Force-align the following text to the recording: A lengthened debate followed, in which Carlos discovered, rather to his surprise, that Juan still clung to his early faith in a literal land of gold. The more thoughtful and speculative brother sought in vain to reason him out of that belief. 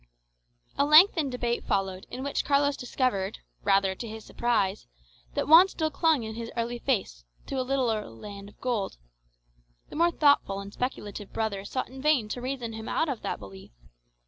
A 0.79 0.83
lengthened 0.83 1.31
debate 1.31 1.63
followed, 1.63 2.07
in 2.09 2.23
which 2.23 2.43
Carlos 2.43 2.75
discovered, 2.75 3.37
rather 3.61 3.93
to 3.93 4.07
his 4.07 4.25
surprise, 4.25 4.87
that 5.35 5.47
Juan 5.47 5.67
still 5.67 5.91
clung 5.91 6.21
to 6.21 6.33
his 6.33 6.49
early 6.57 6.79
faith 6.79 7.23
in 7.47 7.55
a 7.57 7.61
literal 7.61 8.17
land 8.17 8.49
of 8.49 8.59
gold. 8.59 8.97
The 9.89 9.95
more 9.95 10.09
thoughtful 10.09 10.59
and 10.59 10.73
speculative 10.73 11.31
brother 11.31 11.63
sought 11.65 11.89
in 11.89 12.01
vain 12.01 12.29
to 12.29 12.41
reason 12.41 12.73
him 12.73 12.89
out 12.89 13.09
of 13.09 13.21
that 13.21 13.37
belief. 13.37 13.73